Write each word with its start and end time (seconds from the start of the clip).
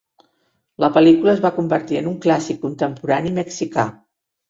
La 0.83 0.89
pel·lícula 0.95 1.35
es 1.35 1.45
va 1.45 1.53
convertir 1.59 2.01
en 2.01 2.09
un 2.15 2.19
clàssic 2.25 2.61
contemporani 2.67 3.39
mexicà. 3.41 3.91